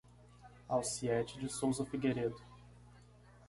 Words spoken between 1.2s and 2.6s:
de Souza Figueiredo